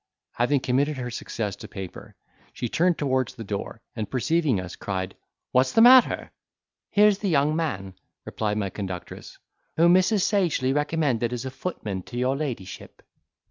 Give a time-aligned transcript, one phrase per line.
[0.31, 2.15] Having committed her success to paper,
[2.53, 5.15] she turned towards the door, and perceiving us, cried,
[5.51, 6.31] "What's the matter?"
[6.89, 7.93] "Here's the young man,"
[8.25, 9.37] replied my conductress,
[9.77, 10.23] "whom Mrs.
[10.23, 13.03] Sagely recommended as a footman to your ladyship."